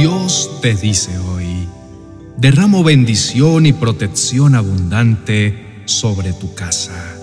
[0.00, 1.68] Dios te dice hoy,
[2.36, 7.14] derramo bendición y protección abundante sobre tu casa.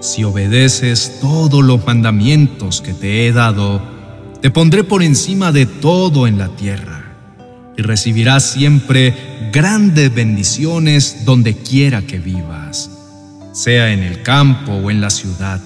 [0.00, 3.82] Si obedeces todos los mandamientos que te he dado,
[4.40, 7.04] te pondré por encima de todo en la tierra,
[7.76, 12.88] y recibirás siempre grandes bendiciones donde quiera que vivas,
[13.52, 15.60] sea en el campo o en la ciudad.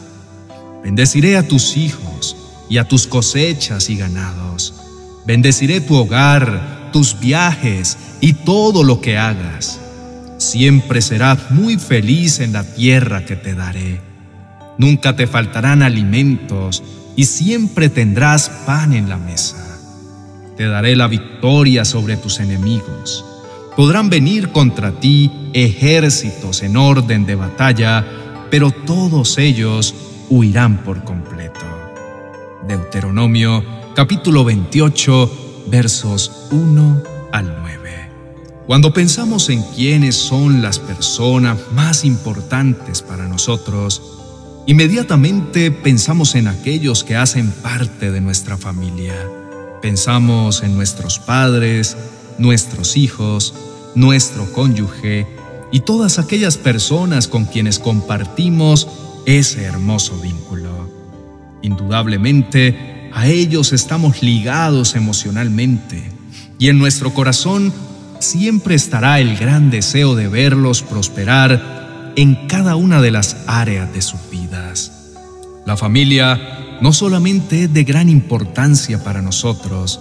[0.82, 2.37] Bendeciré a tus hijos
[2.69, 4.74] y a tus cosechas y ganados
[5.28, 9.78] Bendeciré tu hogar, tus viajes y todo lo que hagas.
[10.38, 14.00] Siempre serás muy feliz en la tierra que te daré.
[14.78, 16.83] Nunca te faltarán alimentos
[17.14, 19.78] y siempre tendrás pan en la mesa.
[20.56, 23.22] Te daré la victoria sobre tus enemigos.
[23.77, 28.02] Podrán venir contra ti ejércitos en orden de batalla,
[28.50, 29.95] pero todos ellos
[30.30, 31.66] huirán por completo.
[32.66, 38.11] Deuteronomio capítulo 28, versos 1 al 9.
[38.67, 44.03] Cuando pensamos en quiénes son las personas más importantes para nosotros,
[44.66, 49.14] inmediatamente pensamos en aquellos que hacen parte de nuestra familia.
[49.83, 51.97] Pensamos en nuestros padres,
[52.39, 53.55] nuestros hijos,
[53.94, 55.27] nuestro cónyuge
[55.72, 58.89] y todas aquellas personas con quienes compartimos
[59.27, 60.89] ese hermoso vínculo.
[61.62, 66.11] Indudablemente, a ellos estamos ligados emocionalmente
[66.59, 67.73] y en nuestro corazón
[68.20, 74.03] siempre estará el gran deseo de verlos prosperar en cada una de las áreas de
[74.03, 74.92] sus vidas.
[75.67, 80.00] La familia no solamente es de gran importancia para nosotros,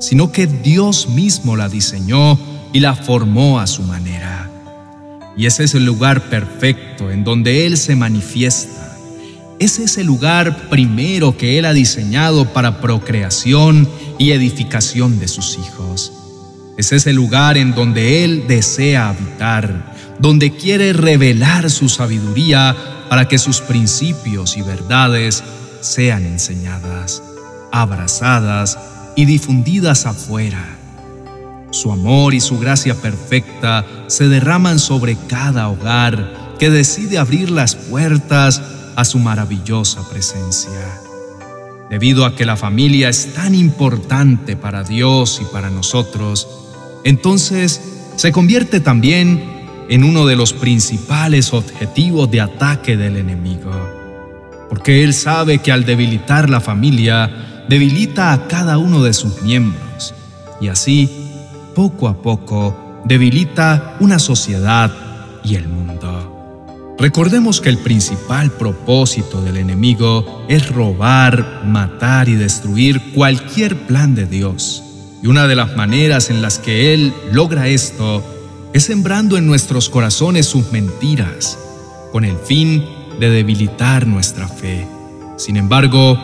[0.00, 2.38] sino que Dios mismo la diseñó
[2.72, 4.50] y la formó a su manera.
[5.36, 8.91] Y ese es el lugar perfecto en donde Él se manifiesta
[9.64, 13.88] es el lugar primero que Él ha diseñado para procreación
[14.18, 16.12] y edificación de sus hijos.
[16.76, 22.74] Ese es el lugar en donde Él desea habitar, donde quiere revelar su sabiduría
[23.08, 25.44] para que sus principios y verdades
[25.80, 27.22] sean enseñadas,
[27.70, 28.78] abrazadas
[29.14, 30.78] y difundidas afuera.
[31.70, 37.74] Su amor y su gracia perfecta se derraman sobre cada hogar que decide abrir las
[37.76, 38.60] puertas
[39.04, 41.00] su maravillosa presencia.
[41.90, 46.48] Debido a que la familia es tan importante para Dios y para nosotros,
[47.04, 47.80] entonces
[48.16, 53.72] se convierte también en uno de los principales objetivos de ataque del enemigo.
[54.68, 60.14] Porque Él sabe que al debilitar la familia, debilita a cada uno de sus miembros
[60.60, 61.10] y así,
[61.74, 64.90] poco a poco, debilita una sociedad
[65.44, 66.21] y el mundo.
[67.02, 74.24] Recordemos que el principal propósito del enemigo es robar, matar y destruir cualquier plan de
[74.24, 74.84] Dios.
[75.20, 78.22] Y una de las maneras en las que Él logra esto
[78.72, 81.58] es sembrando en nuestros corazones sus mentiras,
[82.12, 82.84] con el fin
[83.18, 84.86] de debilitar nuestra fe.
[85.38, 86.16] Sin embargo,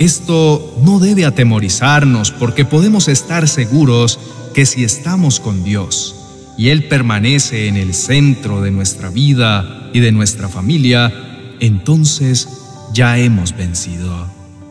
[0.00, 4.18] esto no debe atemorizarnos porque podemos estar seguros
[4.52, 6.25] que si estamos con Dios,
[6.56, 11.12] y Él permanece en el centro de nuestra vida y de nuestra familia,
[11.60, 12.48] entonces
[12.92, 14.26] ya hemos vencido.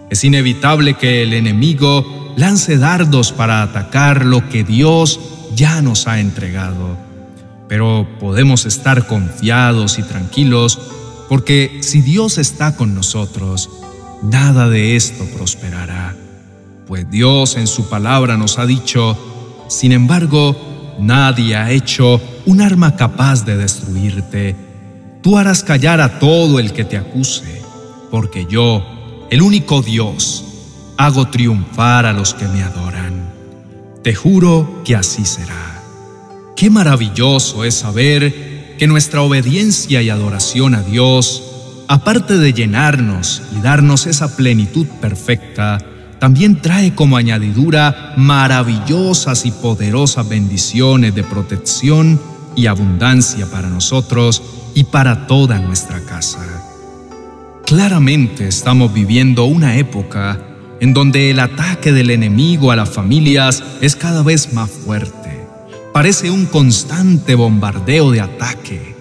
[0.09, 5.19] Es inevitable que el enemigo lance dardos para atacar lo que Dios
[5.55, 6.97] ya nos ha entregado.
[7.67, 10.79] Pero podemos estar confiados y tranquilos
[11.27, 13.69] porque si Dios está con nosotros,
[14.21, 16.15] nada de esto prosperará.
[16.87, 19.17] Pues Dios en su palabra nos ha dicho,
[19.67, 20.55] sin embargo,
[20.99, 24.55] Nadie ha hecho un arma capaz de destruirte.
[25.21, 27.61] Tú harás callar a todo el que te acuse,
[28.11, 30.45] porque yo, el único Dios,
[30.97, 33.29] hago triunfar a los que me adoran.
[34.03, 35.81] Te juro que así será.
[36.55, 41.43] Qué maravilloso es saber que nuestra obediencia y adoración a Dios,
[41.87, 45.79] aparte de llenarnos y darnos esa plenitud perfecta,
[46.25, 52.19] también trae como añadidura maravillosas y poderosas bendiciones de protección
[52.55, 54.41] y abundancia para nosotros
[54.73, 56.39] y para toda nuestra casa.
[57.67, 60.41] Claramente estamos viviendo una época
[60.79, 65.45] en donde el ataque del enemigo a las familias es cada vez más fuerte.
[65.93, 68.95] Parece un constante bombardeo de ataque.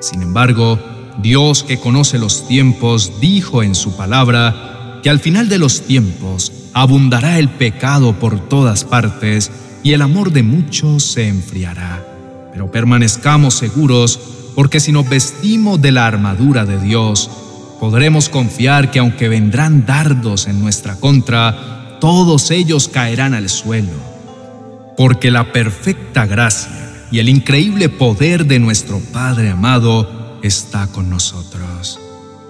[0.00, 0.78] Sin embargo,
[1.22, 6.52] Dios que conoce los tiempos dijo en su palabra que al final de los tiempos
[6.76, 9.50] abundará el pecado por todas partes
[9.82, 12.04] y el amor de muchos se enfriará.
[12.52, 14.20] Pero permanezcamos seguros,
[14.54, 17.30] porque si nos vestimos de la armadura de Dios,
[17.80, 24.14] podremos confiar que aunque vendrán dardos en nuestra contra, todos ellos caerán al suelo.
[24.98, 32.00] porque la perfecta gracia y el increíble poder de nuestro Padre amado está con nosotros.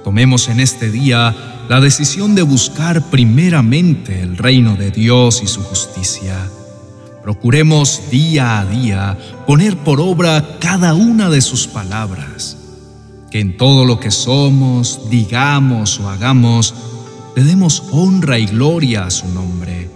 [0.04, 5.62] Tomemos en este día la decisión de buscar primeramente el reino de Dios y su
[5.62, 6.48] justicia.
[7.22, 12.56] Procuremos día a día poner por obra cada una de sus palabras.
[13.32, 16.72] Que en todo lo que somos, digamos o hagamos,
[17.34, 19.90] le demos honra y gloria a su nombre.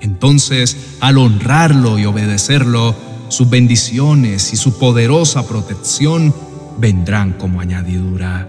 [0.00, 2.94] Entonces, al honrarlo y obedecerlo,
[3.28, 6.34] sus bendiciones y su poderosa protección
[6.78, 8.48] vendrán como añadidura.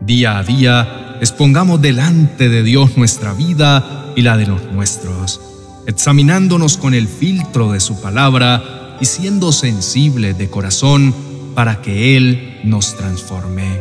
[0.00, 5.40] Día a día, expongamos delante de Dios nuestra vida y la de los nuestros
[5.86, 11.14] examinándonos con el filtro de su palabra y siendo sensibles de corazón
[11.54, 13.80] para que Él nos transforme.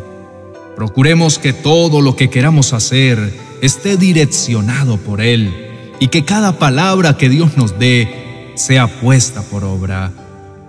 [0.76, 3.34] Procuremos que todo lo que queramos hacer
[3.64, 5.52] esté direccionado por Él
[6.00, 10.12] y que cada palabra que Dios nos dé sea puesta por obra,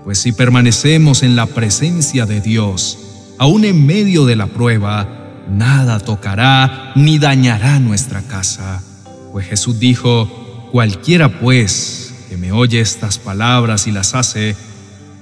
[0.04, 2.98] pues si permanecemos en la presencia de Dios,
[3.36, 8.83] aún en medio de la prueba, nada tocará ni dañará nuestra casa.
[9.33, 10.43] Pues Jesús dijo,
[10.73, 14.56] Cualquiera, pues, que me oye estas palabras y las hace,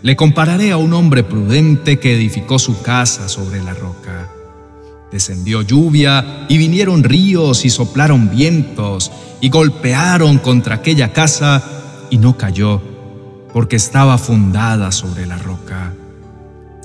[0.01, 4.29] le compararé a un hombre prudente que edificó su casa sobre la roca.
[5.11, 11.63] Descendió lluvia y vinieron ríos y soplaron vientos y golpearon contra aquella casa
[12.11, 12.81] y no cayó,
[13.53, 15.95] porque estaba fundada sobre la roca.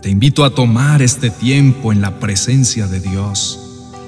[0.06, 3.60] Te invito a tomar este tiempo en la presencia de Dios,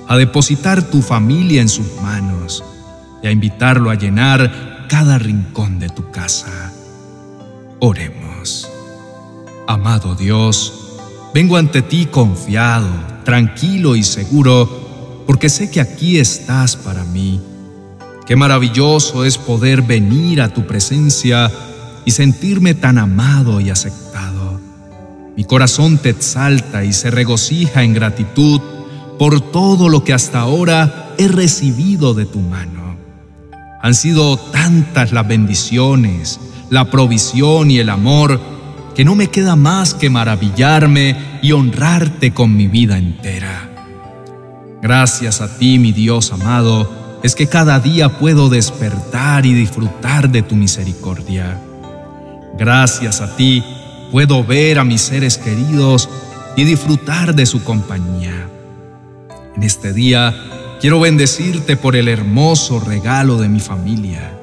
[0.07, 2.63] a depositar tu familia en sus manos,
[3.23, 6.71] y a invitarlo a llenar cada rincón de tu casa.
[7.79, 8.69] Oremos.
[9.67, 10.99] Amado Dios,
[11.33, 12.87] vengo ante ti confiado,
[13.25, 17.41] tranquilo y seguro, porque sé que aquí estás para mí.
[18.27, 21.51] Qué maravilloso es poder venir a tu presencia
[22.05, 24.36] y sentirme tan amado y aceptado.
[25.37, 28.59] Mi corazón te exalta y se regocija en gratitud
[29.19, 32.97] por todo lo que hasta ahora he recibido de tu mano.
[33.83, 36.39] Han sido tantas las bendiciones,
[36.71, 38.41] la provisión y el amor
[38.95, 43.69] que no me queda más que maravillarme y honrarte con mi vida entera.
[44.81, 50.41] Gracias a ti, mi Dios amado, es que cada día puedo despertar y disfrutar de
[50.41, 51.61] tu misericordia.
[52.57, 53.63] Gracias a ti
[54.11, 56.09] puedo ver a mis seres queridos
[56.55, 58.49] y disfrutar de su compañía.
[59.55, 60.33] En este día
[60.79, 64.37] Quiero bendecirte por el hermoso regalo de mi familia.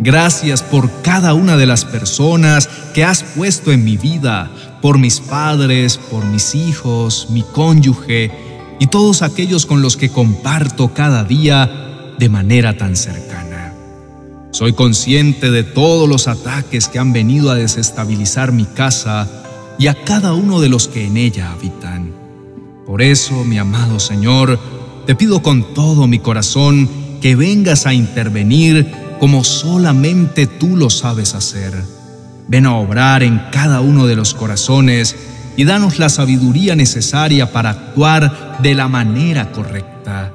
[0.00, 4.50] Gracias por cada una de las personas que has puesto en mi vida,
[4.82, 8.32] por mis padres, por mis hijos, mi cónyuge
[8.80, 13.45] y todos aquellos con los que comparto cada día de manera tan cercana.
[14.56, 19.28] Soy consciente de todos los ataques que han venido a desestabilizar mi casa
[19.78, 22.10] y a cada uno de los que en ella habitan.
[22.86, 24.58] Por eso, mi amado Señor,
[25.04, 26.88] te pido con todo mi corazón
[27.20, 31.74] que vengas a intervenir como solamente tú lo sabes hacer.
[32.48, 35.16] Ven a obrar en cada uno de los corazones
[35.58, 40.32] y danos la sabiduría necesaria para actuar de la manera correcta.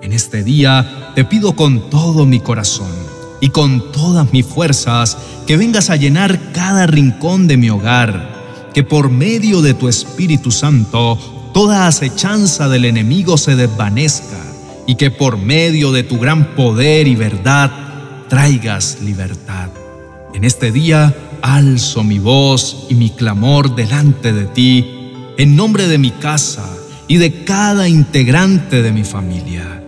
[0.00, 3.12] En este día te pido con todo mi corazón
[3.44, 8.82] y con todas mis fuerzas que vengas a llenar cada rincón de mi hogar, que
[8.82, 14.40] por medio de tu Espíritu Santo toda acechanza del enemigo se desvanezca
[14.86, 17.70] y que por medio de tu gran poder y verdad
[18.30, 19.68] traigas libertad.
[20.32, 24.86] En este día alzo mi voz y mi clamor delante de ti
[25.36, 26.64] en nombre de mi casa
[27.08, 29.83] y de cada integrante de mi familia.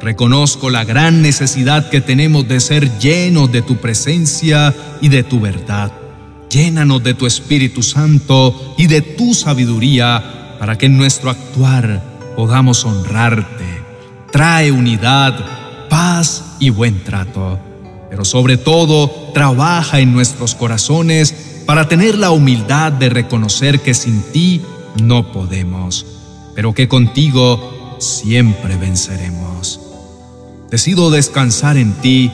[0.00, 5.40] Reconozco la gran necesidad que tenemos de ser llenos de tu presencia y de tu
[5.40, 5.92] verdad.
[6.48, 12.02] Llénanos de tu Espíritu Santo y de tu sabiduría para que en nuestro actuar
[12.36, 13.64] podamos honrarte.
[14.30, 17.58] Trae unidad, paz y buen trato.
[18.08, 21.34] Pero sobre todo, trabaja en nuestros corazones
[21.66, 24.62] para tener la humildad de reconocer que sin ti
[25.02, 26.06] no podemos,
[26.54, 29.87] pero que contigo siempre venceremos.
[30.70, 32.30] Decido descansar en ti,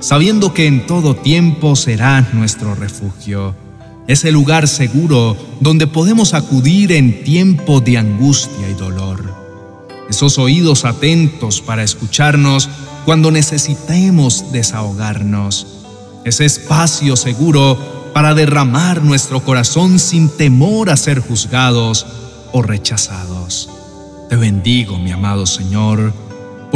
[0.00, 3.54] sabiendo que en todo tiempo serás nuestro refugio
[4.06, 9.34] es el lugar seguro donde podemos acudir en tiempo de angustia y dolor.
[10.08, 12.68] Esos oídos atentos para escucharnos
[13.04, 15.66] cuando necesitemos desahogarnos.
[16.24, 22.06] Ese espacio seguro para derramar nuestro corazón sin temor a ser juzgados
[22.52, 23.68] o rechazados.
[24.28, 26.12] Te bendigo, mi amado Señor,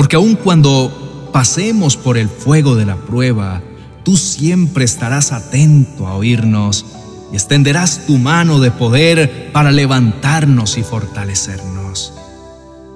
[0.01, 3.61] porque aun cuando pasemos por el fuego de la prueba,
[4.03, 6.87] tú siempre estarás atento a oírnos
[7.31, 12.15] y extenderás tu mano de poder para levantarnos y fortalecernos.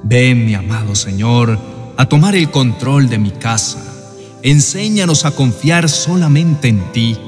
[0.02, 1.58] Ven, mi amado Señor,
[1.98, 3.84] a tomar el control de mi casa.
[4.42, 7.18] Enséñanos a confiar solamente en ti.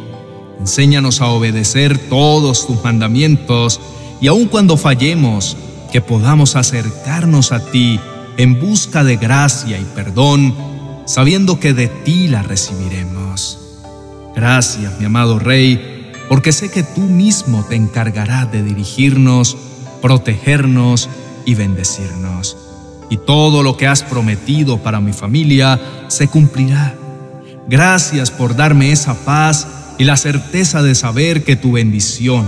[0.59, 3.79] Enséñanos a obedecer todos tus mandamientos
[4.23, 5.55] y aun cuando fallemos,
[5.93, 8.01] que podamos acercarnos a ti
[8.37, 10.55] en busca de gracia y perdón,
[11.07, 13.59] sabiendo que de ti la recibiremos.
[14.35, 19.57] Gracias, mi amado Rey, porque sé que tú mismo te encargarás de dirigirnos,
[20.03, 21.09] protegernos
[21.45, 22.57] y bendecirnos.
[23.09, 26.95] Y todo lo que has prometido para mi familia se cumplirá.
[27.69, 29.67] Gracias por darme esa paz
[29.99, 32.45] y la certeza de saber que tu bendición,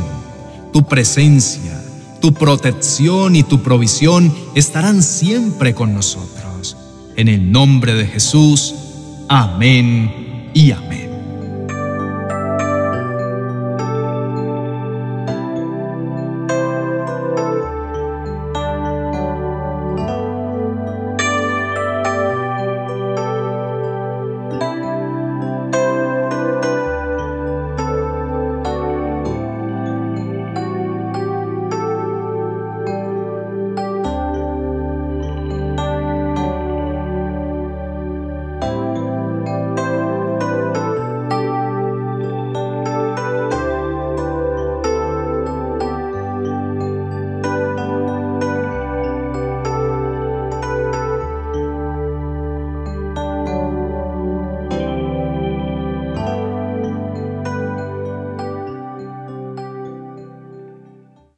[0.73, 1.78] tu presencia,
[2.21, 6.77] tu protección y tu provisión estarán siempre con nosotros.
[7.17, 8.75] En el nombre de Jesús,
[9.29, 11.08] amén y amén.